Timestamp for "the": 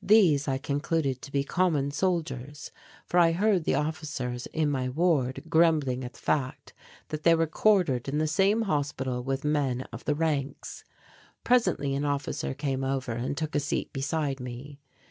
3.64-3.74, 6.14-6.18, 8.16-8.26, 10.06-10.14